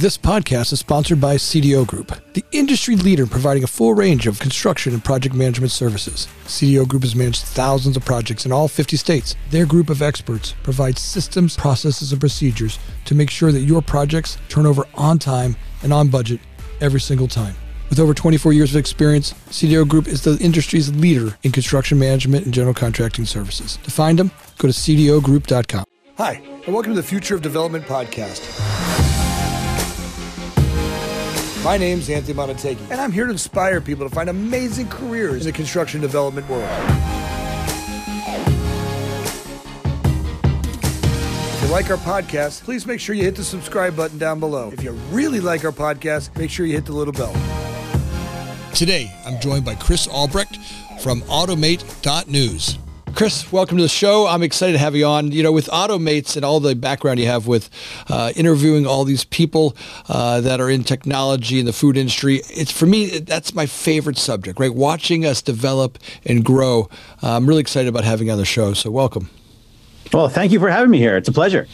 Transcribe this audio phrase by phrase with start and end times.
[0.00, 4.26] This podcast is sponsored by CDO Group, the industry leader in providing a full range
[4.26, 6.26] of construction and project management services.
[6.46, 9.36] CDO Group has managed thousands of projects in all 50 states.
[9.50, 14.38] Their group of experts provides systems, processes, and procedures to make sure that your projects
[14.48, 16.40] turn over on time and on budget
[16.80, 17.54] every single time.
[17.90, 22.46] With over 24 years of experience, CDO Group is the industry's leader in construction management
[22.46, 23.76] and general contracting services.
[23.82, 25.84] To find them, go to cdogroup.com.
[26.16, 28.89] Hi, and welcome to the Future of Development podcast.
[31.62, 35.52] My name's Anthony Montague, and I'm here to inspire people to find amazing careers in
[35.52, 36.64] the construction development world.
[41.52, 44.70] If you like our podcast, please make sure you hit the subscribe button down below.
[44.72, 47.34] If you really like our podcast, make sure you hit the little bell.
[48.74, 50.56] Today, I'm joined by Chris Albrecht
[51.02, 52.78] from Ottomate.news.
[53.14, 54.26] Chris, welcome to the show.
[54.26, 55.32] I'm excited to have you on.
[55.32, 57.68] You know, with Ottomate's and all the background you have with
[58.08, 59.76] uh, interviewing all these people
[60.08, 64.16] uh, that are in technology in the food industry, it's for me that's my favorite
[64.16, 64.58] subject.
[64.58, 66.88] Right, watching us develop and grow.
[67.20, 68.72] I'm really excited about having you on the show.
[68.72, 69.28] So welcome.
[70.12, 71.16] Well, thank you for having me here.
[71.16, 71.66] It's a pleasure.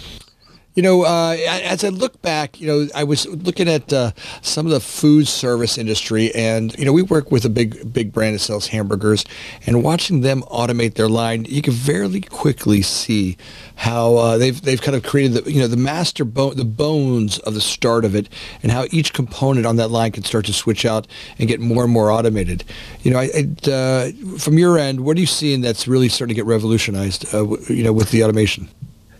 [0.77, 4.11] You know, uh, as I look back, you know, I was looking at uh,
[4.43, 8.13] some of the food service industry, and you know, we work with a big, big
[8.13, 9.25] brand that sells hamburgers,
[9.67, 13.39] and watching them automate their line, you can very quickly see
[13.77, 17.39] how uh, they've they've kind of created the you know the master bone, the bones
[17.39, 18.29] of the start of it,
[18.63, 21.07] and how each component on that line can start to switch out
[21.39, 22.65] and get more and more automated.
[23.01, 23.29] You know, I,
[23.71, 27.35] uh, from your end, what are you seeing that's really starting to get revolutionized?
[27.35, 28.69] Uh, you know, with the automation.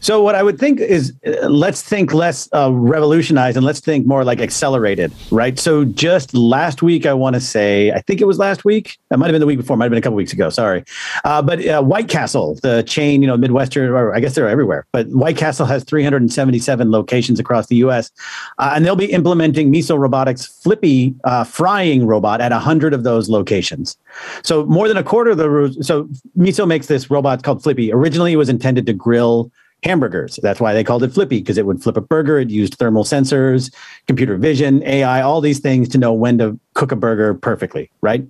[0.07, 4.07] So what I would think is uh, let's think less uh, revolutionized and let's think
[4.07, 5.59] more like accelerated, right?
[5.59, 8.99] So just last week, I want to say, I think it was last week.
[9.11, 10.49] It might have been the week before, might have been a couple weeks ago.
[10.49, 10.85] Sorry,
[11.25, 14.87] uh, but uh, White Castle, the chain, you know, Midwestern, or I guess they're everywhere.
[14.93, 18.13] But White Castle has 377 locations across the U.S.,
[18.59, 23.29] uh, and they'll be implementing Miso Robotics Flippy uh, frying robot at 100 of those
[23.29, 23.99] locations.
[24.45, 26.05] So more than a quarter of the so
[26.39, 27.93] Miso makes this robot called Flippy.
[27.93, 29.51] Originally, it was intended to grill
[29.85, 30.39] hamburgers.
[30.43, 32.39] That's why they called it Flippy because it would flip a burger.
[32.39, 33.73] It used thermal sensors,
[34.07, 38.27] computer vision, AI, all these things to know when to cook a burger perfectly, right?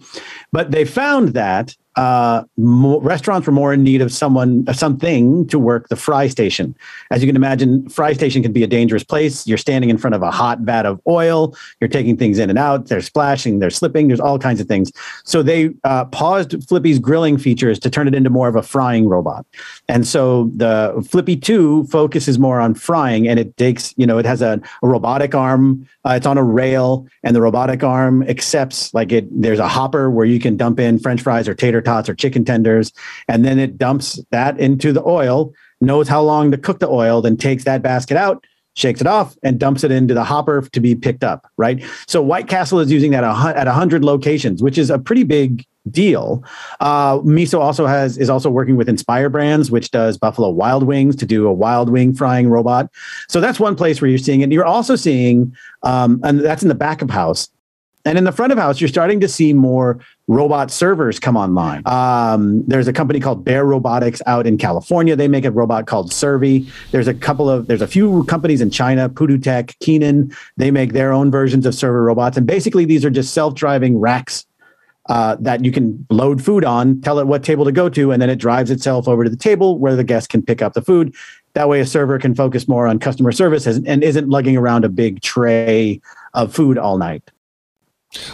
[0.52, 5.58] But they found that uh, more, restaurants were more in need of someone, something to
[5.58, 6.76] work the fry station.
[7.10, 9.46] As you can imagine, fry station can be a dangerous place.
[9.46, 11.56] You're standing in front of a hot vat of oil.
[11.80, 12.86] You're taking things in and out.
[12.86, 13.60] They're splashing.
[13.60, 14.08] They're slipping.
[14.08, 14.92] There's all kinds of things.
[15.24, 19.08] So they uh, paused Flippy's grilling features to turn it into more of a frying
[19.08, 19.46] robot.
[19.88, 24.26] And so the Flippy Two focuses more on frying, and it takes, you know, it
[24.26, 25.88] has a, a robotic arm.
[26.04, 29.26] Uh, it's on a rail, and the robotic arm accepts like it.
[29.30, 32.44] There's a hopper where you can dump in French fries or tater tots or chicken
[32.44, 32.92] tenders,
[33.28, 37.22] and then it dumps that into the oil, knows how long to cook the oil,
[37.22, 40.80] then takes that basket out, shakes it off, and dumps it into the hopper to
[40.80, 41.40] be picked up.
[41.56, 41.82] Right.
[42.06, 46.42] So White Castle is using that at hundred locations, which is a pretty big deal.
[46.80, 51.16] Uh, Miso also has is also working with Inspire Brands, which does Buffalo Wild Wings
[51.16, 52.90] to do a wild wing frying robot.
[53.28, 54.52] So that's one place where you're seeing it.
[54.52, 57.48] You're also seeing, um, and that's in the back of house.
[58.06, 61.82] And in the front of house, you're starting to see more robot servers come online.
[61.86, 65.16] Um, there's a company called Bear Robotics out in California.
[65.16, 66.70] They make a robot called Servi.
[66.92, 70.32] There's a couple of there's a few companies in China, Pudu Tech, Keenon.
[70.56, 74.46] They make their own versions of server robots, and basically these are just self-driving racks
[75.08, 78.22] uh, that you can load food on, tell it what table to go to, and
[78.22, 80.82] then it drives itself over to the table where the guest can pick up the
[80.82, 81.12] food.
[81.54, 84.88] That way, a server can focus more on customer service and isn't lugging around a
[84.88, 86.00] big tray
[86.34, 87.32] of food all night.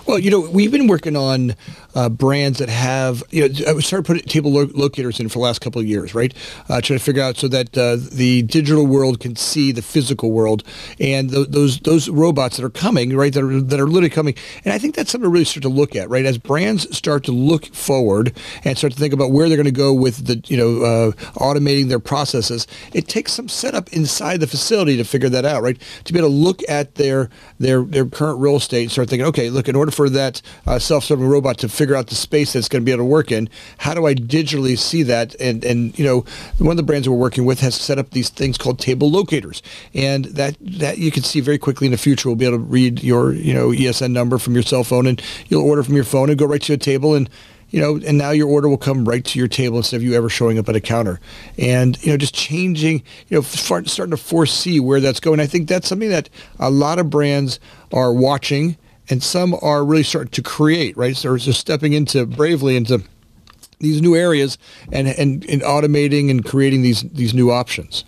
[0.07, 1.55] Well, you know, we've been working on
[1.95, 5.61] uh, brands that have, you know, started putting table lo- locators in for the last
[5.61, 6.33] couple of years, right?
[6.69, 10.33] Uh, trying to figure out so that uh, the digital world can see the physical
[10.33, 10.63] world
[11.01, 13.33] and th- those those robots that are coming, right?
[13.33, 14.35] That are that are literally coming,
[14.65, 16.25] and I think that's something to really start to look at, right?
[16.25, 19.71] As brands start to look forward and start to think about where they're going to
[19.73, 24.47] go with the, you know, uh, automating their processes, it takes some setup inside the
[24.47, 25.81] facility to figure that out, right?
[26.05, 27.29] To be able to look at their
[27.59, 30.79] their their current real estate and start thinking, okay, look, in order for that uh,
[30.79, 33.49] self-serving robot to figure out the space that's going to be able to work in.
[33.79, 35.35] How do I digitally see that?
[35.41, 36.27] And and you know,
[36.59, 39.63] one of the brands we're working with has set up these things called table locators,
[39.95, 42.29] and that that you can see very quickly in the future.
[42.29, 45.23] We'll be able to read your you know ESN number from your cell phone, and
[45.49, 47.31] you'll order from your phone and go right to a table and
[47.71, 50.13] you know, and now your order will come right to your table instead of you
[50.13, 51.21] ever showing up at a counter.
[51.59, 55.41] And, you know, just changing, you know, starting to foresee where that's going.
[55.41, 56.29] I think that's something that
[56.59, 57.59] a lot of brands
[57.91, 58.77] are watching
[59.13, 61.15] and some are really starting to create, right?
[61.15, 63.03] So they're just stepping into bravely into
[63.79, 64.57] these new areas
[64.91, 68.05] and, and, and automating and creating these these new options.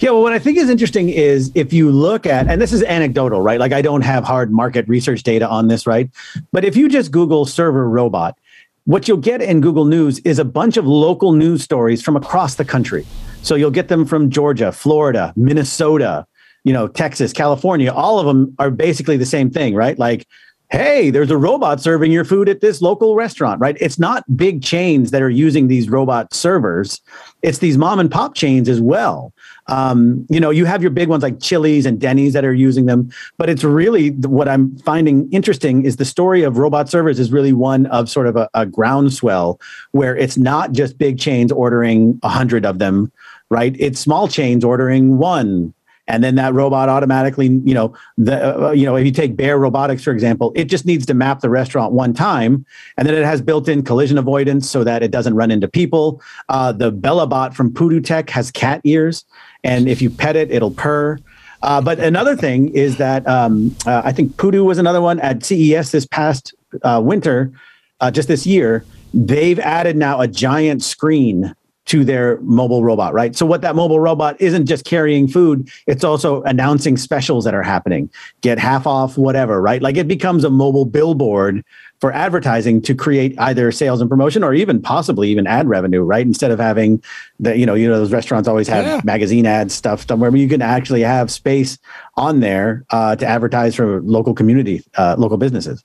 [0.00, 2.82] Yeah, well, what I think is interesting is if you look at, and this is
[2.82, 3.60] anecdotal, right?
[3.60, 6.10] Like I don't have hard market research data on this, right?
[6.52, 8.36] But if you just Google server robot,
[8.84, 12.56] what you'll get in Google News is a bunch of local news stories from across
[12.56, 13.06] the country.
[13.42, 16.26] So you'll get them from Georgia, Florida, Minnesota,
[16.64, 17.92] you know, Texas, California.
[17.92, 19.98] All of them are basically the same thing, right?
[19.98, 20.26] Like
[20.70, 23.76] hey, there's a robot serving your food at this local restaurant, right?
[23.80, 27.00] It's not big chains that are using these robot servers.
[27.40, 29.32] It's these mom and pop chains as well.
[29.68, 32.84] Um, you know, you have your big ones like Chili's and Denny's that are using
[32.84, 37.32] them, but it's really what I'm finding interesting is the story of robot servers is
[37.32, 39.60] really one of sort of a, a groundswell
[39.92, 43.10] where it's not just big chains ordering a hundred of them,
[43.50, 43.74] right?
[43.78, 45.72] It's small chains ordering one,
[46.08, 49.58] and then that robot automatically you know the uh, you know if you take bear
[49.58, 52.64] robotics for example it just needs to map the restaurant one time
[52.96, 56.72] and then it has built-in collision avoidance so that it doesn't run into people uh,
[56.72, 59.24] the bellabot from Pudu Tech has cat ears
[59.62, 61.18] and if you pet it it'll purr
[61.62, 65.44] uh, but another thing is that um, uh, I think Pudu was another one at
[65.44, 67.52] CES this past uh, winter,
[68.00, 68.84] uh, just this year.
[69.12, 71.54] They've added now a giant screen
[71.88, 73.34] to their mobile robot, right?
[73.34, 77.62] So what that mobile robot isn't just carrying food, it's also announcing specials that are
[77.62, 78.10] happening.
[78.42, 79.80] Get half off whatever, right?
[79.80, 81.64] Like it becomes a mobile billboard
[82.00, 86.26] for advertising to create either sales and promotion or even possibly even ad revenue, right?
[86.26, 87.02] Instead of having
[87.40, 89.00] the, you know, you know, those restaurants always have yeah.
[89.02, 91.78] magazine ads stuff somewhere where you can actually have space
[92.16, 95.82] on there uh, to advertise for local community, uh, local businesses.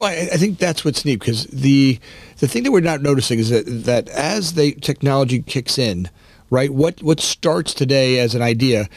[0.00, 1.98] Well, I think that's what's neat because the
[2.38, 6.08] the thing that we're not noticing is that that as the technology kicks in,
[6.48, 6.72] right?
[6.72, 8.88] What what starts today as an idea,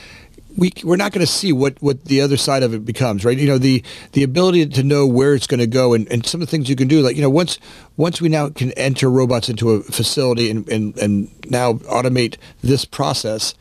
[0.55, 3.37] we we're not going to see what what the other side of it becomes, right?
[3.37, 3.83] You know, the
[4.13, 6.69] the ability to know where it's going to go and, and some of the things
[6.69, 7.59] you can do, like you know, once
[7.97, 12.85] once we now can enter robots into a facility and and, and now automate this
[12.85, 13.55] process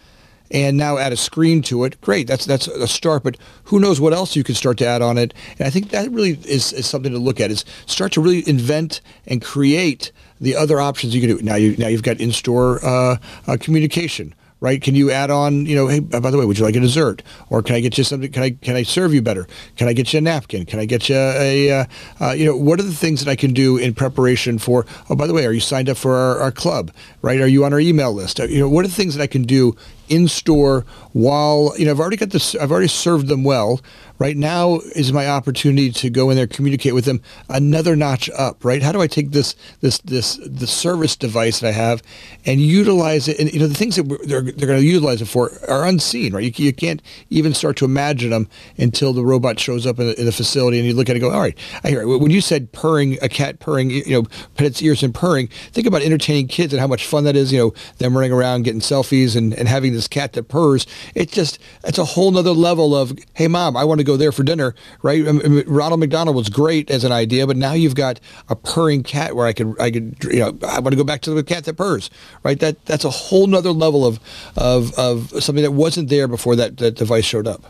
[0.53, 2.01] and now add a screen to it.
[2.01, 3.25] Great, that's that's a start.
[3.25, 5.35] But who knows what else you can start to add on it?
[5.59, 7.51] And I think that really is, is something to look at.
[7.51, 11.43] Is start to really invent and create the other options you can do.
[11.43, 13.17] Now you now you've got in-store uh,
[13.47, 14.81] uh, communication right?
[14.81, 17.21] Can you add on, you know, hey, by the way, would you like a dessert?
[17.51, 18.31] Or can I get you something?
[18.31, 19.49] Can I can I serve you better?
[19.77, 20.65] Can I get you a napkin?
[20.67, 21.85] Can I get you a, a uh,
[22.21, 24.87] uh, you know, what are the things that I can do in preparation for?
[25.11, 26.93] Oh, by the way, are you signed up for our, our club?
[27.23, 27.41] Right?
[27.41, 28.39] Are you on our email list?
[28.39, 29.77] You know, what are the things that I can do
[30.13, 33.81] in store while you know I've already got this I've already served them well
[34.23, 38.65] right now is my opportunity to go in there communicate with them another notch up
[38.65, 42.03] right how do I take this this this the service device that I have
[42.47, 45.27] and utilize it and you know the things that they're, they're going to utilize it
[45.27, 48.49] for are unseen right you, you can't even start to imagine them
[48.79, 51.23] until the robot shows up in the, in the facility and you look at it
[51.23, 52.07] and go all right I hear it.
[52.07, 54.23] when you said purring a cat purring you know
[54.55, 57.53] pet its ears and purring think about entertaining kids and how much fun that is
[57.53, 60.87] you know them running around getting selfies and, and having this cat that purrs.
[61.15, 64.33] It's just it's a whole nother level of hey mom, I want to go there
[64.33, 65.27] for dinner, right?
[65.27, 69.03] Um, um, Ronald McDonald was great as an idea, but now you've got a purring
[69.03, 71.45] cat where I could I could you know I want to go back to the
[71.45, 72.11] cat that purrs,
[72.43, 72.59] right?
[72.61, 74.21] That that's a whole nother level of
[74.57, 77.65] of of something that wasn't there before that that device showed up.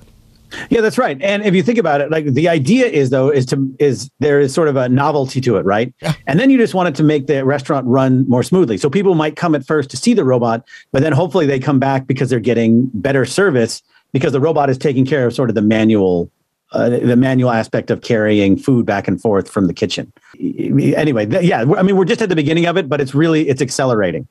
[0.70, 1.20] Yeah, that's right.
[1.20, 4.40] And if you think about it, like the idea is though is to is there
[4.40, 5.92] is sort of a novelty to it, right?
[6.00, 6.14] Yeah.
[6.26, 8.78] And then you just want it to make the restaurant run more smoothly.
[8.78, 11.78] So people might come at first to see the robot, but then hopefully they come
[11.78, 15.54] back because they're getting better service because the robot is taking care of sort of
[15.54, 16.30] the manual
[16.72, 20.10] uh, the manual aspect of carrying food back and forth from the kitchen.
[20.40, 23.48] Anyway, th- yeah, I mean we're just at the beginning of it, but it's really
[23.48, 24.26] it's accelerating.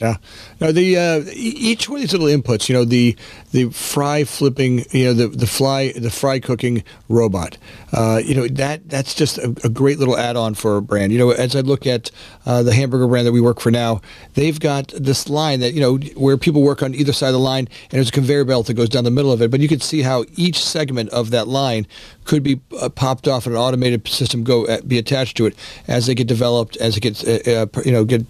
[0.00, 0.16] Yeah.
[0.62, 3.16] Now the uh, each one of these little inputs, you know, the
[3.52, 7.58] the fry flipping, you know, the the fly the fry cooking robot,
[7.92, 11.12] uh, you know, that that's just a, a, great little add-on for a brand.
[11.12, 12.10] You know, as I look at
[12.46, 14.00] uh, the hamburger brand that we work for now,
[14.34, 17.38] they've got this line that you know where people work on either side of the
[17.38, 19.50] line, and there's a conveyor belt that goes down the middle of it.
[19.50, 21.86] But you can see how each segment of that line
[22.30, 25.56] could be uh, popped off and an automated system go uh, be attached to it
[25.88, 28.24] as they get developed, as it gets uh, uh, you know get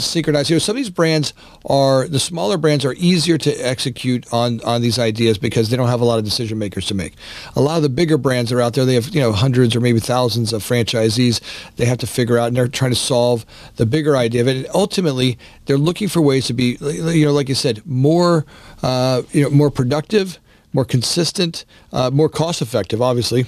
[0.00, 0.48] synchronized.
[0.48, 1.34] You know, some of these brands
[1.66, 5.88] are the smaller brands are easier to execute on on these ideas because they don't
[5.88, 7.12] have a lot of decision makers to make.
[7.54, 9.80] A lot of the bigger brands are out there, they have you know hundreds or
[9.82, 11.42] maybe thousands of franchisees.
[11.76, 13.44] They have to figure out and they're trying to solve
[13.76, 14.56] the bigger idea of it.
[14.56, 18.46] And ultimately, they're looking for ways to be you know like you said more
[18.82, 20.38] uh, you know more productive,
[20.72, 23.46] more consistent, uh, more cost effective, obviously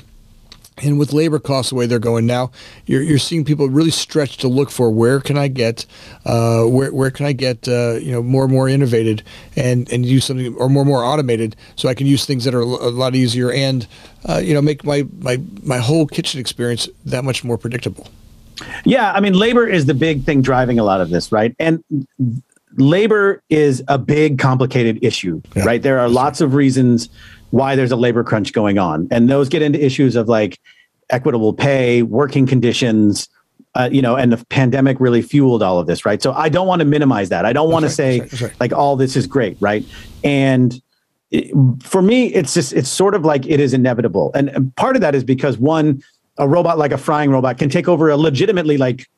[0.83, 2.51] and with labor costs the way they're going now,
[2.87, 5.87] you're, you're seeing people really stretch to look for where can I get,
[6.25, 9.23] uh, where, where can I get, uh, you know, more and more innovated
[9.55, 12.55] and, and use something or more and more automated so I can use things that
[12.55, 13.87] are a lot easier and,
[14.29, 18.09] uh, you know, make my, my, my whole kitchen experience that much more predictable.
[18.85, 19.13] Yeah.
[19.13, 21.55] I mean, labor is the big thing driving a lot of this, right?
[21.61, 21.85] And
[22.77, 25.65] labor is a big, complicated issue, yeah.
[25.65, 25.83] right?
[25.83, 27.09] There are lots of reasons
[27.51, 30.59] why there's a labor crunch going on, and those get into issues of like
[31.11, 33.29] equitable pay, working conditions.
[33.77, 36.23] Uh, you know, and the pandemic really fueled all of this, right?
[36.23, 37.45] So I don't want to minimize that.
[37.45, 38.61] I don't want to say right, right.
[38.61, 39.85] like all this is great, right?
[40.23, 40.81] And
[41.33, 41.53] it,
[41.83, 45.17] for me, it's just it's sort of like it is inevitable, and part of that
[45.17, 46.05] is because one,
[46.39, 49.09] a robot like a frying robot can take over a legitimately like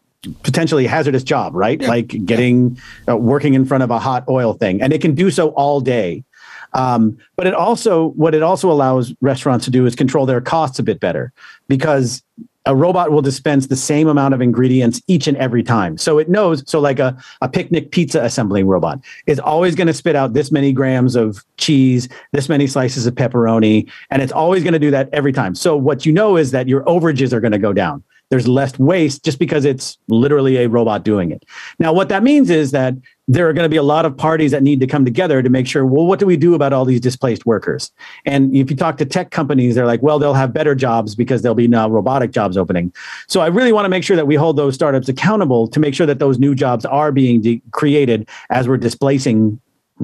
[0.43, 1.81] potentially hazardous job, right?
[1.81, 1.89] Yeah.
[1.89, 2.79] Like getting
[3.09, 5.81] uh, working in front of a hot oil thing, and it can do so all
[5.81, 6.25] day.
[6.73, 10.79] Um, but it also what it also allows restaurants to do is control their costs
[10.79, 11.33] a bit better
[11.69, 12.23] because
[12.67, 15.97] a robot will dispense the same amount of ingredients each and every time.
[15.97, 19.95] So it knows, so like a, a picnic pizza assembling robot is always going to
[19.95, 24.65] spit out this many grams of cheese, this many slices of pepperoni, and it's always
[24.65, 25.55] going to do that every time.
[25.55, 28.79] So what you know is that your overages are going to go down there's less
[28.79, 31.45] waste just because it's literally a robot doing it.
[31.79, 32.95] Now, what that means is that
[33.29, 35.49] there are going to be a lot of parties that need to come together to
[35.49, 37.91] make sure, well, what do we do about all these displaced workers?
[38.25, 41.43] And if you talk to tech companies, they're like, well, they'll have better jobs because
[41.43, 42.93] there'll be now robotic jobs opening.
[43.27, 45.95] So I really want to make sure that we hold those startups accountable to make
[45.95, 49.61] sure that those new jobs are being de- created as we're displacing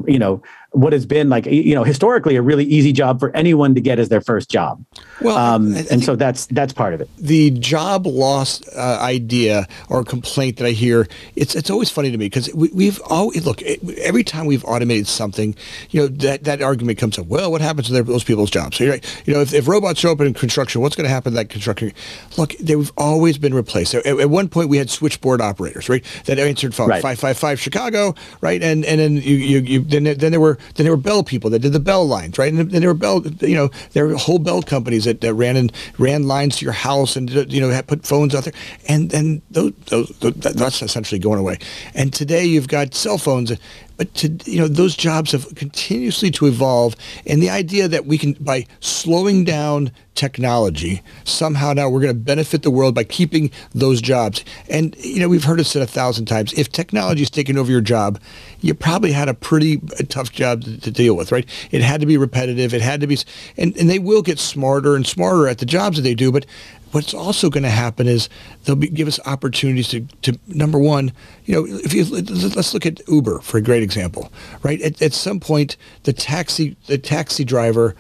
[0.07, 3.75] you know what has been like you know historically a really easy job for anyone
[3.75, 4.85] to get as their first job.
[5.21, 7.09] Well um, and so that's that's part of it.
[7.19, 12.19] the job loss uh, idea or complaint that i hear it's it's always funny to
[12.19, 15.55] me because we, have always look every time we've automated something
[15.91, 18.79] you know that that argument comes up well what happens to their, those people's jobs?
[18.79, 21.33] So right, you know if, if robots show up in construction what's going to happen
[21.33, 21.93] to that construction?
[22.39, 23.95] Look they've always been replaced.
[23.95, 27.03] At, at, one point we had switchboard operators right that answered phone right.
[27.03, 28.63] 555 chicago right?
[28.63, 31.51] And and then you, you, you then, then there were then there were bell people
[31.51, 32.53] that did the bell lines, right?
[32.53, 35.57] And then there were bell, you know, there were whole bell companies that, that ran
[35.57, 38.55] and ran lines to your house and you know had put phones out there,
[38.89, 41.59] and then those, those, that's essentially going away.
[41.95, 43.53] And today you've got cell phones
[43.97, 46.97] but to, you know those jobs have continuously to evolve
[47.27, 52.21] and the idea that we can by slowing down technology somehow now we're going to
[52.21, 54.45] benefit the world by keeping those jobs.
[54.69, 57.71] And you know we've heard it said a thousand times if technology is taking over
[57.71, 58.21] your job
[58.61, 61.49] you probably had a pretty uh, tough job to, to, deal with right?
[61.71, 63.19] It had to be repetitive it had to be
[63.57, 66.47] and, and they will get smarter and smarter at the jobs that they do but
[66.93, 68.29] what's also going to happen is
[68.65, 71.13] they'll be, give us opportunities to, to number one,
[71.45, 74.33] you know, if you let's look at Uber for a great example,
[74.63, 74.81] right?
[74.81, 77.97] At, at some point, the taxi the taxi driver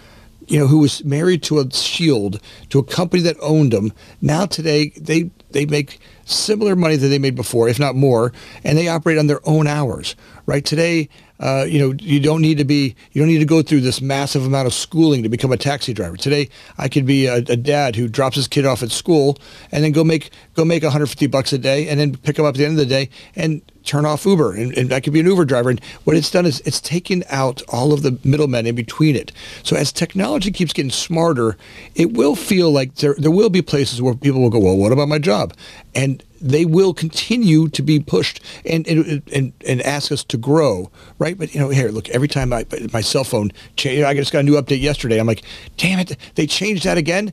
[0.46, 3.92] you know, who was married to a shield, to a company that owned them.
[4.20, 8.32] Now today, they they make similar money that they made before, if not more,
[8.64, 10.16] and they operate on their own hours.
[10.46, 11.08] Right today,
[11.42, 14.00] uh, you know, you don't need to be, you don't need to go through this
[14.00, 16.16] massive amount of schooling to become a taxi driver.
[16.16, 19.36] Today, I could be a, a dad who drops his kid off at school
[19.72, 22.54] and then go make go make 150 bucks a day and then pick him up
[22.54, 24.52] at the end of the day and turn off Uber.
[24.54, 25.70] And, and I could be an Uber driver.
[25.70, 29.32] And what it's done is it's taken out all of the middlemen in between it.
[29.64, 31.56] So as technology keeps getting smarter,
[31.96, 34.92] it will feel like there there will be places where people will go, well, what
[34.92, 35.54] about my job?
[35.92, 40.90] And they will continue to be pushed and, and and and ask us to grow,
[41.18, 41.38] right?
[41.38, 44.40] But you know, here, look, every time I my cell phone change, I just got
[44.40, 45.18] a new update yesterday.
[45.18, 45.42] I'm like,
[45.76, 47.32] damn it, they changed that again.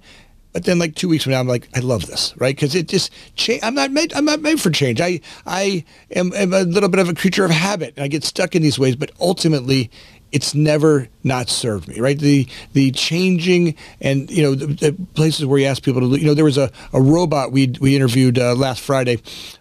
[0.51, 2.55] But then, like two weeks from now, I'm like, I love this, right?
[2.55, 3.61] Because it just change.
[3.63, 4.13] I'm not made.
[4.13, 4.99] I'm not made for change.
[4.99, 8.23] I I am, am a little bit of a creature of habit, and I get
[8.23, 8.95] stuck in these ways.
[8.95, 9.91] But ultimately,
[10.31, 12.17] it's never not served me, right?
[12.17, 16.25] The the changing and you know the, the places where you ask people to, you
[16.25, 19.19] know, there was a, a robot we we interviewed uh, last Friday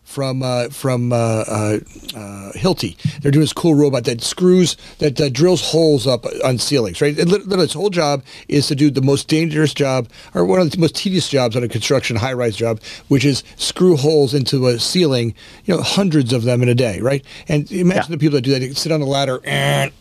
[0.08, 1.78] from uh, from uh, uh,
[2.16, 2.96] uh, Hilti.
[3.20, 7.16] They're doing this cool robot that screws that uh, drills holes up on ceilings, right?
[7.18, 10.70] And literally, its whole job is to do the most dangerous job or one of
[10.70, 14.78] the most tedious jobs on a construction high-rise job, which is screw holes into a
[14.78, 15.34] ceiling.
[15.66, 17.22] You know, hundreds of them in a day, right?
[17.46, 18.16] And imagine yeah.
[18.16, 18.60] the people that do that.
[18.60, 19.92] They sit on the ladder and,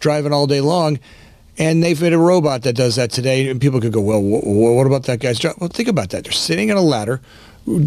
[0.00, 0.98] driving all day long.
[1.60, 3.48] And they've made a robot that does that today.
[3.48, 5.56] And people could go, well, what about that guy's job?
[5.58, 6.22] Well, think about that.
[6.22, 7.20] They're sitting on a ladder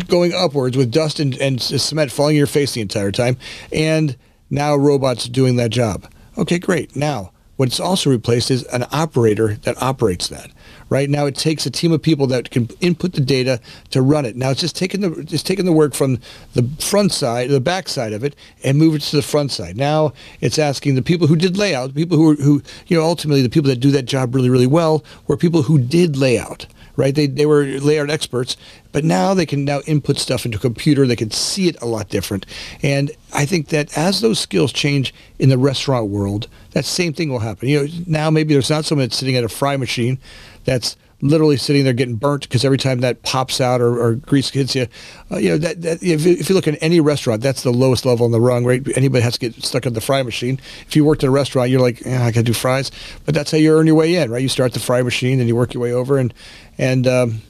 [0.08, 3.38] going upwards with dust and, and cement falling in your face the entire time.
[3.72, 4.16] And
[4.50, 6.12] now robots doing that job.
[6.38, 6.96] Okay, great.
[6.96, 10.52] Now, what's also replaced is an operator that operates that.
[10.90, 13.62] Right now, it takes a team of people that can input the data
[13.92, 14.36] to run it.
[14.36, 16.20] Now, it's just taking the just taking the work from
[16.54, 19.78] the front side, the back side of it, and move it to the front side.
[19.78, 20.12] Now,
[20.42, 23.50] it's asking the people who did layout, the people who who you know ultimately the
[23.50, 26.66] people that do that job really really well, were people who did layout
[27.02, 27.16] right?
[27.16, 28.56] They, they were layout experts,
[28.92, 31.08] but now they can now input stuff into a computer.
[31.08, 32.46] They can see it a lot different.
[32.84, 37.30] And I think that as those skills change in the restaurant world, that same thing
[37.30, 37.68] will happen.
[37.68, 40.20] You know, now maybe there's not someone that's sitting at a fry machine
[40.64, 44.50] that's literally sitting there getting burnt because every time that pops out or, or grease
[44.50, 44.88] hits you,
[45.32, 47.72] uh, you know that, that if, you, if you look at any restaurant, that's the
[47.72, 48.86] lowest level on the rung, right?
[48.98, 50.60] Anybody has to get stuck in the fry machine.
[50.88, 52.92] If you worked at a restaurant, you're like, I got to do fries,
[53.26, 54.42] but that's how you earn your way in, right?
[54.42, 56.34] You start the fry machine and you work your way over, and
[56.78, 57.42] and um,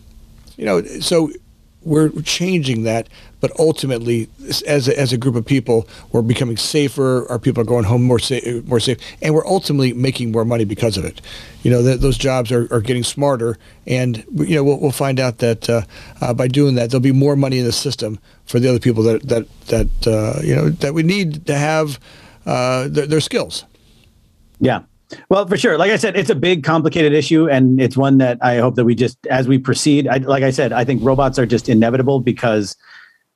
[0.57, 1.31] you know so
[1.83, 3.09] we're changing that,
[3.39, 4.29] but ultimately,
[4.67, 7.29] as a, as a group of people, we're becoming safer.
[7.29, 10.63] Our people are going home more safe, more safe, and we're ultimately making more money
[10.63, 11.21] because of it.
[11.63, 13.57] You know, those jobs are, are getting smarter,
[13.87, 15.81] and you know we'll, we'll find out that uh,
[16.21, 19.03] uh, by doing that, there'll be more money in the system for the other people
[19.03, 21.99] that that that uh, you know that we need to have
[22.45, 23.65] uh, their, their skills.
[24.59, 24.83] Yeah.
[25.29, 25.77] Well, for sure.
[25.77, 28.85] Like I said, it's a big, complicated issue, and it's one that I hope that
[28.85, 32.19] we just, as we proceed, I, like I said, I think robots are just inevitable
[32.19, 32.75] because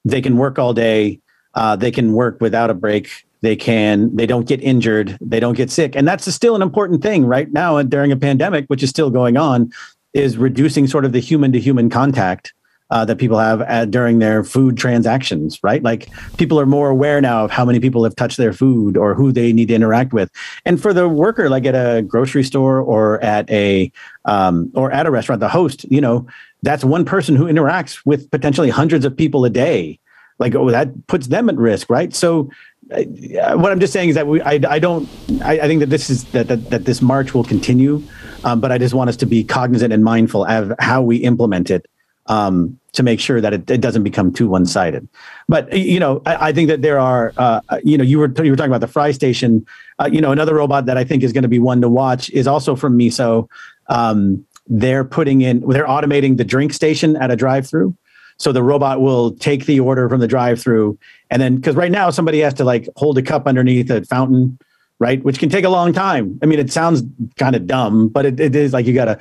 [0.03, 1.19] they can work all day,
[1.53, 3.09] uh, they can work without a break,
[3.41, 7.01] they can, they don't get injured, they don't get sick, and that's still an important
[7.01, 9.71] thing right now during a pandemic, which is still going on,
[10.13, 12.53] is reducing sort of the human to human contact
[12.91, 15.81] uh, that people have at, during their food transactions, right?
[15.81, 19.15] Like people are more aware now of how many people have touched their food or
[19.15, 20.29] who they need to interact with.
[20.65, 23.91] And for the worker, like at a grocery store or at a
[24.25, 26.27] um, or at a restaurant, the host, you know,
[26.61, 29.99] that's one person who interacts with potentially hundreds of people a day.
[30.37, 32.13] Like oh, that puts them at risk, right?
[32.13, 32.49] So
[32.91, 35.09] uh, what I'm just saying is that we, I, I don't,
[35.41, 38.03] I, I, think that this is that, that, that this march will continue,
[38.43, 41.71] um, but I just want us to be cognizant and mindful of how we implement
[41.71, 41.87] it
[42.27, 45.07] um, to make sure that it, it doesn't become too one sided.
[45.47, 48.51] But you know, I, I think that there are, uh, you know, you were you
[48.51, 49.65] were talking about the fry station.
[49.99, 52.29] Uh, you know, another robot that I think is going to be one to watch
[52.31, 53.47] is also from Miso.
[53.87, 57.95] Um, they're putting in, they're automating the drink station at a drive-through.
[58.37, 60.97] So the robot will take the order from the drive-through,
[61.29, 64.57] and then because right now somebody has to like hold a cup underneath a fountain
[64.99, 65.21] right?
[65.23, 66.39] Which can take a long time.
[66.41, 67.03] I mean, it sounds
[67.37, 69.19] kind of dumb, but it, it is like you got to,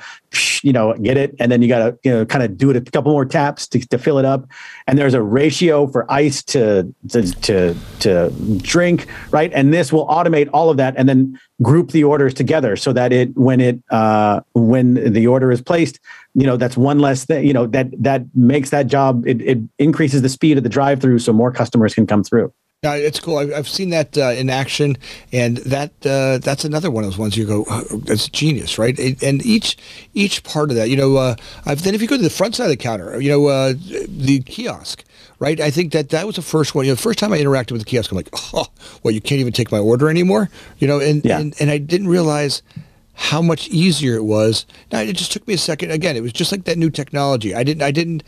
[0.63, 1.35] you know, get it.
[1.37, 3.67] And then you got to, you know, kind of do it a couple more taps
[3.67, 4.47] to, to fill it up.
[4.87, 9.51] And there's a ratio for ice to, to, to, to drink, right?
[9.53, 13.11] And this will automate all of that and then group the orders together so that
[13.11, 15.99] it, when it, uh, when the order is placed,
[16.35, 19.57] you know, that's one less thing, you know, that, that makes that job, it, it
[19.77, 22.53] increases the speed of the drive through so more customers can come through.
[22.85, 23.39] No, it's cool.
[23.39, 24.95] I've seen that uh, in action,
[25.31, 28.95] and that uh, that's another one of those ones you go, oh, that's genius, right?
[29.23, 29.75] And each
[30.13, 32.65] each part of that, you know, uh, then if you go to the front side
[32.65, 33.73] of the counter, you know, uh,
[34.07, 35.03] the kiosk,
[35.39, 35.59] right?
[35.59, 36.85] I think that that was the first one.
[36.85, 38.67] You know, the first time I interacted with the kiosk, I'm like, oh,
[39.01, 41.39] well, you can't even take my order anymore, you know, and yeah.
[41.39, 42.61] and, and I didn't realize
[43.15, 44.67] how much easier it was.
[44.91, 45.89] Now it just took me a second.
[45.89, 47.55] Again, it was just like that new technology.
[47.55, 48.21] I didn't I didn't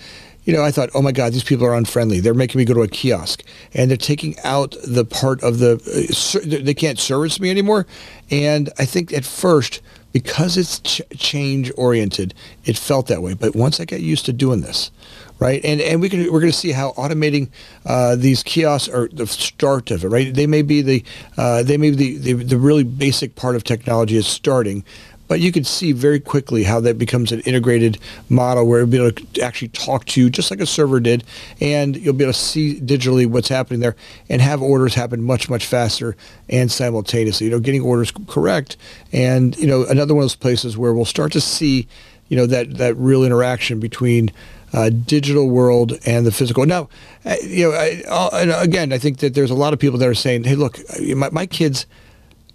[0.48, 2.22] you know, I thought, oh my God, these people are unfriendly.
[2.22, 5.74] They're making me go to a kiosk, and they're taking out the part of the.
[5.76, 7.86] Uh, they can't service me anymore,
[8.32, 9.82] and I think at first
[10.14, 12.34] because it's ch- change oriented,
[12.64, 13.34] it felt that way.
[13.34, 14.90] But once I got used to doing this,
[15.38, 17.50] right, and and we can we're going to see how automating
[17.86, 20.34] uh, these kiosks are the start of it, right?
[20.34, 21.04] They may be the
[21.36, 24.86] uh, they may be the, the the really basic part of technology is starting,
[25.28, 27.98] but you could see very quickly how that becomes an integrated
[28.30, 31.24] model where you'll be able to actually talk to you just like a server did,
[31.60, 33.96] and you'll be able to see digitally what's happening there
[34.30, 36.16] and have orders happen much, much faster
[36.50, 37.46] and simultaneously.
[37.48, 38.78] You know, getting orders correct.
[39.12, 41.88] And, you know, another one of those places where we'll start to see,
[42.30, 44.32] you know, that, that real interaction between
[44.74, 46.66] uh, digital world and the physical.
[46.66, 46.90] Now,
[47.26, 50.08] uh, you know, I, uh, again, I think that there's a lot of people that
[50.08, 50.78] are saying, "Hey, look,
[51.16, 51.86] my, my kids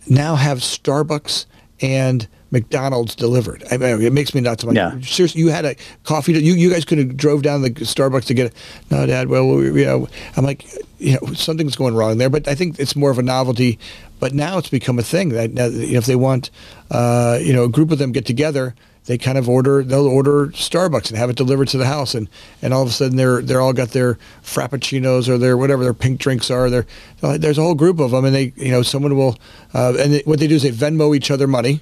[0.09, 1.47] now have Starbucks
[1.81, 3.65] and McDonald's delivered.
[3.71, 4.63] I mean, it makes me nuts.
[4.63, 5.01] I'm like, yeah.
[5.01, 6.33] seriously, you had a coffee.
[6.35, 8.55] You you guys could have drove down the Starbucks to get it.
[8.91, 9.29] No, Dad.
[9.29, 10.65] Well, we, you know, I'm like,
[10.99, 12.31] you know, something's going wrong there.
[12.31, 13.79] But I think it's more of a novelty.
[14.21, 16.51] But now it's become a thing that you know, if they want,
[16.91, 18.75] uh, you know, a group of them get together,
[19.07, 22.29] they kind of order they'll order Starbucks and have it delivered to the house and
[22.61, 25.95] and all of a sudden they're they're all got their frappuccinos or their whatever their
[25.95, 26.87] pink drinks are there
[27.21, 29.37] there's a whole group of them and they you know someone will
[29.75, 31.81] uh, and they, what they do is they Venmo each other money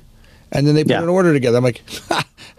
[0.53, 1.03] and then they put yeah.
[1.03, 1.59] an order together.
[1.59, 1.83] I'm like,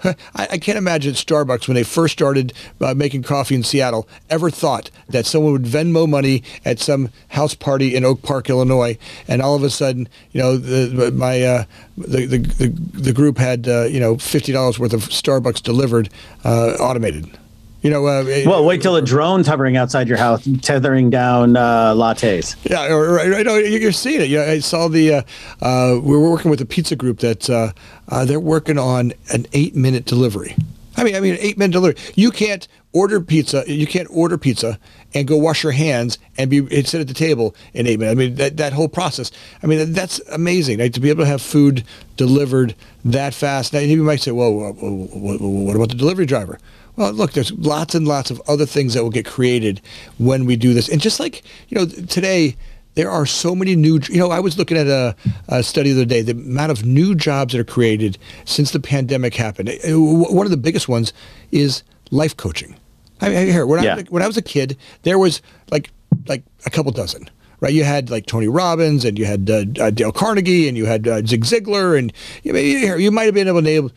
[0.04, 4.50] I, I, can't imagine Starbucks when they first started uh, making coffee in Seattle ever
[4.50, 9.42] thought that someone would Venmo money at some house party in Oak Park, Illinois, and
[9.42, 11.64] all of a sudden, you know, the, my uh,
[11.98, 16.10] the, the, the the group had uh, you know fifty dollars worth of Starbucks delivered
[16.44, 17.38] uh, automated.
[17.82, 21.94] You know, uh, well, wait till a drone's hovering outside your house, tethering down uh,
[21.96, 22.56] lattes.
[22.70, 23.46] Yeah, right.
[23.46, 24.30] right you're seeing it.
[24.30, 25.14] Yeah, I saw the.
[25.16, 25.22] Uh,
[25.62, 27.72] uh, we were working with a pizza group that uh,
[28.08, 30.56] uh, they're working on an eight-minute delivery.
[30.96, 32.00] I mean, I mean, eight minute delivery.
[32.16, 33.64] You can't order pizza.
[33.66, 34.78] You can't order pizza
[35.14, 38.12] and go wash your hands and be and sit at the table in eight minutes.
[38.12, 39.32] I mean, that, that whole process.
[39.64, 40.80] I mean, that's amazing.
[40.80, 41.84] Like, to be able to have food
[42.16, 43.74] delivered that fast.
[43.74, 46.60] Now, you might say, well, what about the delivery driver?
[46.96, 49.82] Well, look, there's lots and lots of other things that will get created
[50.18, 50.90] when we do this.
[50.90, 52.56] And just like, you know, today,
[52.96, 55.16] there are so many new, you know, I was looking at a,
[55.48, 58.80] a, study the other day, the amount of new jobs that are created since the
[58.80, 59.72] pandemic happened.
[59.86, 61.14] One of the biggest ones
[61.52, 62.76] is life coaching.
[63.22, 63.96] I mean, here, when, yeah.
[63.96, 65.90] I, when I was a kid, there was like,
[66.28, 67.30] like a couple dozen
[67.62, 67.74] right?
[67.74, 71.08] You had like Tony Robbins and you had uh, uh, Dale Carnegie and you had
[71.08, 72.12] uh, Zig Ziglar and
[72.44, 73.92] you, you might have been able to name,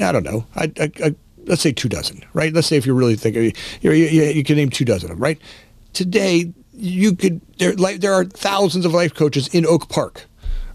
[0.00, 1.14] I don't know, I, I,
[1.48, 2.52] let's say two dozen, right?
[2.52, 5.22] Let's say if you really think, you, you, you can name two dozen of them,
[5.22, 5.40] right?
[5.92, 10.26] Today, you could there like there are thousands of life coaches in Oak Park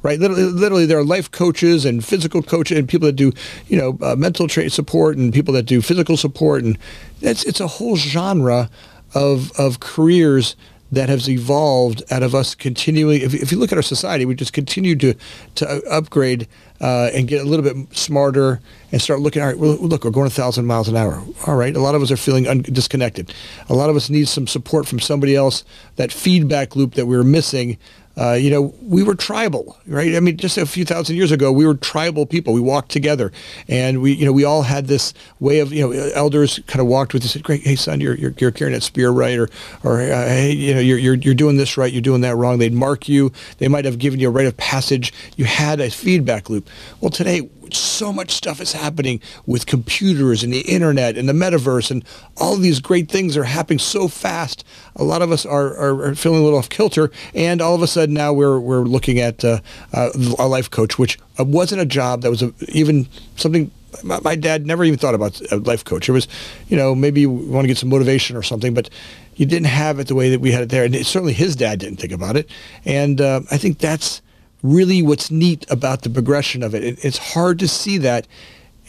[0.04, 0.20] right?
[0.20, 3.32] Literally, literally, there are life coaches and physical coaches and people that do,
[3.68, 6.78] you know, uh, mental tra- support and people that do physical support, and
[7.22, 8.70] it's it's a whole genre
[9.16, 10.56] of of careers
[10.94, 13.22] that has evolved out of us continuing.
[13.22, 15.16] If, if you look at our society, we just continue to
[15.56, 16.48] to upgrade
[16.80, 19.42] uh, and get a little bit smarter and start looking.
[19.42, 21.24] All right, look, we're going a thousand miles an hour.
[21.48, 23.34] All right, a lot of us are feeling un- disconnected.
[23.70, 25.64] A lot of us need some support from somebody else.
[25.96, 27.78] That feedback loop that we're missing
[28.16, 30.16] uh, you know, we were tribal, right?
[30.16, 32.54] I mean, just a few thousand years ago, we were tribal people.
[32.54, 33.32] We walked together,
[33.68, 36.88] and we, you know, we all had this way of, you know, elders kind of
[36.88, 37.32] walked with us.
[37.32, 39.50] Said, "Great, hey son, you're, you're, you're carrying that spear right, or,
[39.84, 42.60] or uh, hey, you know, you're, you're you're doing this right, you're doing that wrong."
[42.60, 43.32] They'd mark you.
[43.58, 45.12] They might have given you a rite of passage.
[45.36, 46.70] You had a feedback loop.
[47.02, 51.92] Well, today so much stuff is happening with computers and the internet and the metaverse
[51.92, 52.04] and
[52.38, 54.64] all these great things are happening so fast.
[54.96, 57.82] A lot of us are, are, are feeling a little off kilter, and all of
[57.82, 59.60] a sudden now we're we're looking at uh,
[59.94, 60.10] uh,
[60.40, 63.72] a life coach, which uh, wasn't a job that was a, even something
[64.04, 66.10] my, dad never even thought about a life coach.
[66.10, 66.28] It was,
[66.68, 68.90] you know, maybe you want to get some motivation or something, but
[69.36, 70.84] you didn't have it the way that we had it there.
[70.84, 72.50] And it, certainly his dad didn't think about it.
[72.86, 74.22] And uh, I think that's
[74.64, 76.84] really what's neat about the progression of it.
[76.84, 77.06] it.
[77.06, 78.28] It's hard to see that.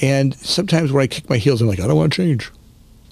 [0.01, 2.51] And sometimes when I kick my heels, I'm like, I don't want to change.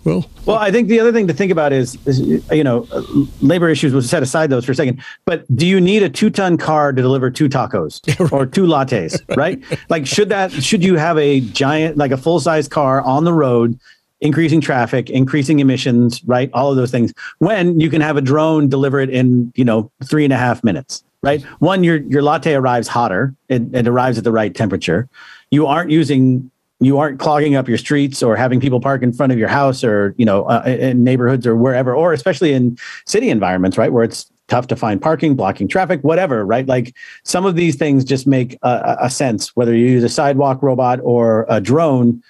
[0.04, 2.20] Well, well, I think the other thing to think about is, is
[2.50, 3.02] you know, uh,
[3.40, 3.92] labor issues.
[3.92, 5.00] We'll set aside those for a second.
[5.26, 8.00] But do you need a two-ton car to deliver two tacos
[8.32, 9.20] or two lattes?
[9.36, 9.62] Right?
[9.88, 13.78] like, should that should you have a giant, like a full-size car on the road,
[14.20, 16.50] increasing traffic, increasing emissions, right?
[16.52, 17.12] All of those things.
[17.38, 20.64] When you can have a drone deliver it in, you know, three and a half
[20.64, 21.42] minutes right?
[21.60, 23.34] One, your your latte arrives hotter.
[23.48, 25.08] It, it arrives at the right temperature.
[25.50, 29.30] You aren't using you aren't clogging up your streets or having people park in front
[29.32, 33.30] of your house or you know uh, in neighborhoods or wherever or especially in city
[33.30, 37.54] environments right where it's tough to find parking blocking traffic whatever right like some of
[37.54, 41.60] these things just make a, a sense whether you use a sidewalk robot or a
[41.60, 42.20] drone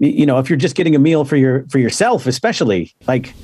[0.00, 3.34] you know if you're just getting a meal for your for yourself especially like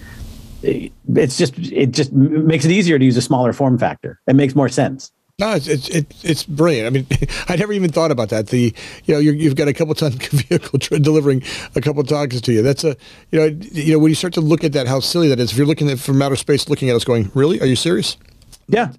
[0.65, 4.21] it's just it just makes it easier to use a smaller form factor.
[4.27, 5.13] It makes more sense.
[5.41, 6.87] No, it's it's it's, brilliant.
[6.87, 7.07] I mean,
[7.49, 8.49] I never even thought about that.
[8.49, 8.73] The
[9.05, 11.43] you know you have got a couple ton vehicle delivering
[11.75, 12.63] a couple tacos to you.
[12.63, 12.97] That's a
[13.33, 15.51] you know you know when you start to look at that, how silly that is.
[15.51, 17.61] If you're looking at from outer space, looking at us, going, really?
[17.61, 18.17] Are you serious?
[18.69, 18.93] Yeah,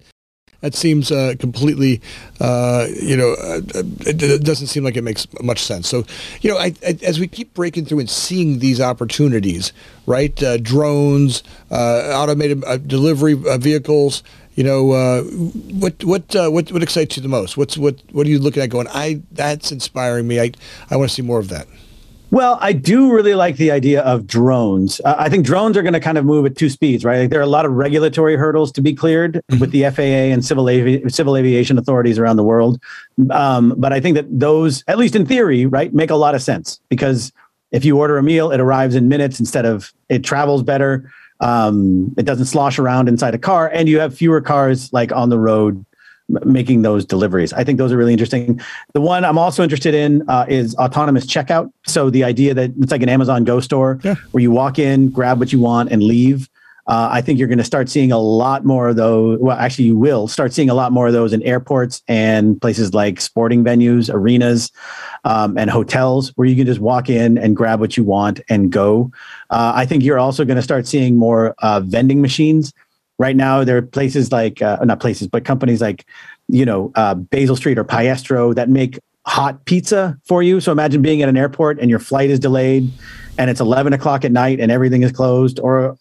[0.65, 2.01] that seems uh, completely,
[2.39, 3.62] uh, you know, uh,
[4.08, 5.88] it, it, doesn't seem like it makes much sense.
[5.88, 6.06] So,
[6.41, 9.73] you know, I, I, as we keep breaking through and seeing these opportunities,
[10.08, 10.41] right?
[10.41, 14.23] Uh, drones, uh, automated uh, delivery vehicles.
[14.56, 15.21] You know,
[15.73, 17.58] what what what what excites you the most?
[17.58, 18.69] What's what what are you looking at?
[18.69, 20.39] Going, I that's inspiring me.
[20.39, 20.51] I
[20.89, 21.67] I want to see more of that.
[22.36, 25.00] Well, I do really like the idea of drones.
[25.06, 27.19] Uh, I think drones are going to kind of move at two speeds, right?
[27.19, 29.60] Like there are a lot of regulatory hurdles to be cleared mm-hmm.
[29.60, 32.78] with the FAA and civil, avi- civil aviation authorities around the world.
[33.30, 36.41] Um, but I think that those, at least in theory, right, make a lot of
[36.41, 37.32] sense because
[37.71, 41.10] if you order a meal, it arrives in minutes instead of it travels better.
[41.39, 45.30] Um, it doesn't slosh around inside a car, and you have fewer cars like on
[45.30, 45.86] the road
[46.28, 47.54] making those deliveries.
[47.54, 48.60] I think those are really interesting.
[48.94, 51.72] The one I'm also interested in uh, is autonomous checkout.
[51.86, 54.16] So the idea that it's like an Amazon Go store yeah.
[54.32, 56.50] where you walk in, grab what you want, and leave.
[56.88, 59.40] Uh, I think you're going to start seeing a lot more of those.
[59.40, 62.94] Well, actually, you will start seeing a lot more of those in airports and places
[62.94, 64.72] like sporting venues, arenas,
[65.24, 68.72] um, and hotels where you can just walk in and grab what you want and
[68.72, 69.12] go.
[69.50, 72.72] Uh, I think you're also going to start seeing more uh, vending machines
[73.17, 76.06] Right now, there are places like uh, not places, but companies like
[76.47, 80.60] you know uh, Basil Street or Piestro that make hot pizza for you.
[80.60, 82.91] So imagine being at an airport and your flight is delayed,
[83.38, 85.97] and it's eleven o'clock at night and everything is closed, or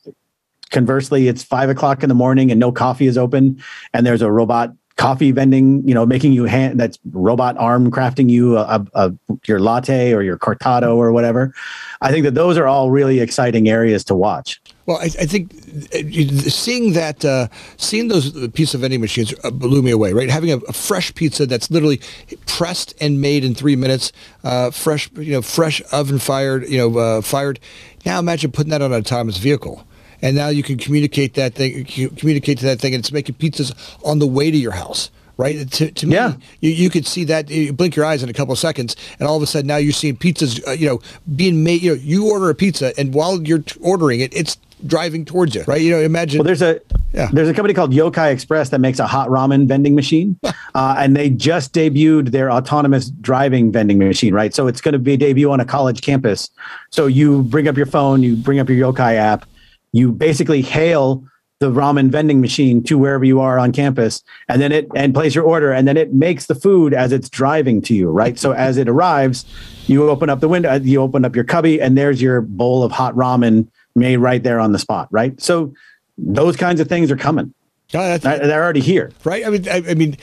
[0.71, 4.31] conversely, it's five o'clock in the morning and no coffee is open, and there's a
[4.31, 8.87] robot coffee vending, you know, making you hand that's robot arm crafting you a, a,
[8.95, 9.13] a,
[9.47, 11.53] your latte or your cortado or whatever.
[12.01, 14.61] I think that those are all really exciting areas to watch.
[14.87, 15.53] Well, I, I think
[15.95, 20.13] uh, seeing that, uh, seeing those pizza vending machines uh, blew me away.
[20.13, 22.01] Right, having a, a, fresh pizza that's literally
[22.47, 26.99] pressed and made in three minutes, uh, fresh, you know, fresh oven fired, you know,
[26.99, 27.61] uh, fired.
[28.05, 29.87] Now imagine putting that on an autonomous vehicle
[30.23, 33.75] and now you can communicate that thing, communicate to that thing, and it's making pizzas
[34.05, 35.69] on the way to your house right?
[35.73, 36.35] To, to me, yeah.
[36.61, 37.51] you, you could see that.
[37.51, 39.77] You blink your eyes in a couple of seconds, and all of a sudden now
[39.77, 41.01] you're seeing pizzas, uh, you know,
[41.35, 41.83] being made.
[41.83, 45.55] You know, you order a pizza, and while you're t- ordering it, it's driving towards
[45.55, 45.81] you, right?
[45.81, 46.39] You know, imagine.
[46.39, 46.81] Well, there's a
[47.13, 47.31] yeah.
[47.33, 51.17] there's a company called Yokai Express that makes a hot ramen vending machine, uh, and
[51.17, 54.55] they just debuted their autonomous driving vending machine, right?
[54.55, 56.51] So it's going to be a debut on a college campus.
[56.91, 59.47] So you bring up your phone, you bring up your Yokai app
[59.95, 61.25] you basically hail
[61.61, 65.35] the ramen vending machine to wherever you are on campus and then it and place
[65.37, 68.51] your order and then it makes the food as it's driving to you right so
[68.53, 69.47] as it arrives
[69.87, 72.91] you open up the window you open up your cubby and there's your bowl of
[72.91, 75.41] hot ramen made right there on the spot right?
[75.41, 75.73] So
[76.17, 77.53] those kinds of things are coming.
[77.93, 79.13] Oh, they're already here.
[79.25, 79.47] Right?
[79.47, 80.17] I mean I, I mean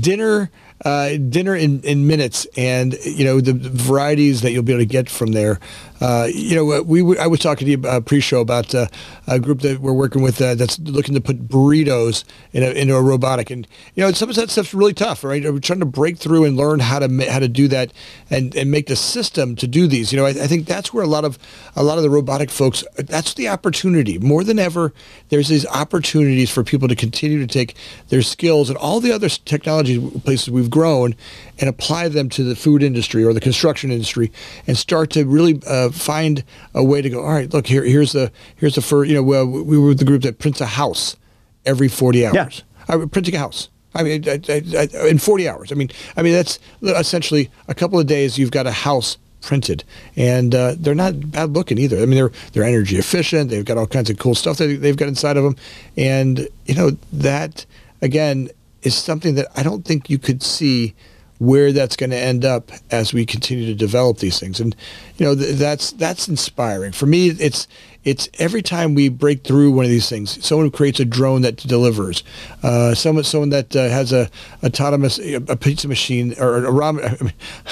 [0.00, 0.50] dinner
[0.84, 4.86] uh, dinner in, in minutes and you know the varieties that you'll be able to
[4.86, 5.58] get from there
[6.00, 8.86] uh, you know, we I was talking to you uh, pre-show about uh,
[9.26, 12.94] a group that we're working with uh, that's looking to put burritos in a, into
[12.94, 15.42] a robotic, and you know, some of that stuff's really tough, right?
[15.42, 17.92] We're trying to break through and learn how to how to do that
[18.30, 20.12] and, and make the system to do these.
[20.12, 21.38] You know, I, I think that's where a lot of
[21.74, 22.84] a lot of the robotic folks.
[22.96, 24.92] That's the opportunity more than ever.
[25.30, 27.74] There's these opportunities for people to continue to take
[28.08, 31.14] their skills and all the other technology places we've grown
[31.58, 34.32] and apply them to the food industry or the construction industry
[34.66, 37.22] and start to really uh, find a way to go.
[37.22, 37.84] All right, look here.
[37.84, 39.08] Here's the here's the first.
[39.08, 41.16] You know, we were the group that prints a house
[41.64, 42.62] every 40 hours.
[42.88, 43.00] Yeah.
[43.02, 43.68] I printing a house.
[43.94, 45.72] I mean, I, I, I, in 40 hours.
[45.72, 48.38] I mean, I mean that's essentially a couple of days.
[48.38, 49.84] You've got a house printed,
[50.16, 51.96] and uh, they're not bad looking either.
[51.96, 53.50] I mean, they're they're energy efficient.
[53.50, 55.56] They've got all kinds of cool stuff that they've got inside of them,
[55.96, 57.64] and you know that
[58.02, 58.50] again
[58.86, 60.94] is something that I don't think you could see
[61.38, 64.60] where that's going to end up as we continue to develop these things.
[64.60, 64.74] And
[65.18, 67.28] you know th- that's that's inspiring for me.
[67.30, 67.66] It's
[68.04, 71.42] it's every time we break through one of these things, someone who creates a drone
[71.42, 72.22] that delivers,
[72.62, 74.30] uh, someone someone that uh, has a
[74.62, 77.32] autonomous a pizza machine or a ramen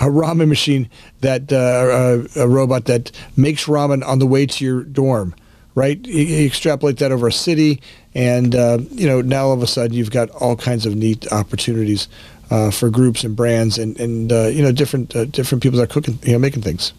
[0.00, 0.90] a ramen machine
[1.22, 5.34] that uh, a, a robot that makes ramen on the way to your dorm
[5.78, 6.04] right?
[6.06, 7.80] You, extrapolate that over a city,
[8.14, 11.30] and uh, you know now all of a sudden you've got all kinds of neat
[11.32, 12.08] opportunities
[12.50, 15.84] uh, for groups and brands and and uh, you know different uh, different people that
[15.84, 16.92] are cooking you know making things.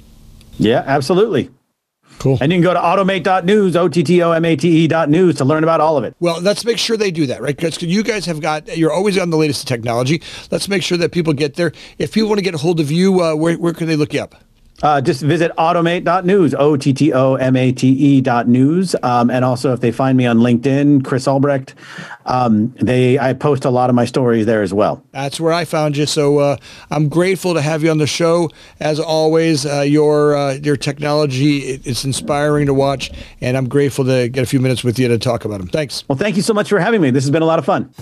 [0.58, 1.50] Yeah, absolutely.
[2.20, 2.38] Cool.
[2.42, 6.16] And you can go to ottomate.news, O-T-T-O-M-A-T-E dot news to learn about all of it.
[6.20, 7.56] Well, let's make sure they do that, right?
[7.56, 10.22] Because you guys have got, you're always on the latest technology.
[10.52, 11.72] Let's make sure that people get there.
[11.98, 14.14] If people want to get a hold of you, uh, where, where can they look
[14.14, 14.36] you up?
[14.82, 18.96] Uh, just visit ottomate.news, O T T O M A T E dot news.
[19.04, 21.76] Um, and also, if they find me on LinkedIn, Chris Albrecht,
[22.26, 25.04] um, they I post a lot of my stories there as well.
[25.12, 26.06] That's where I found you.
[26.06, 26.58] So uh,
[26.92, 28.50] I'm grateful to have you on the show.
[28.80, 33.12] As always, uh, your uh, your technology it's inspiring to watch,
[33.42, 35.68] and I'm grateful to get a few minutes with you to talk about them.
[35.68, 36.08] Thanks.
[36.08, 37.12] Well, thank you so much for having me.
[37.12, 37.94] This has been a lot of fun.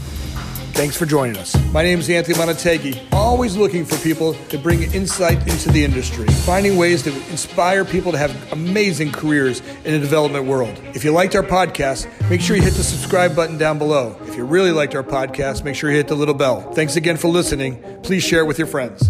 [0.77, 1.57] Thanks for joining us.
[1.73, 6.27] My name is Anthony Montague, always looking for people to bring insight into the industry,
[6.27, 10.79] finding ways to inspire people to have amazing careers in the development world.
[10.93, 14.19] If you liked our podcast, make sure you hit the subscribe button down below.
[14.27, 16.71] If you really liked our podcast, make sure you hit the little bell.
[16.73, 17.81] Thanks again for listening.
[18.03, 19.09] Please share it with your friends.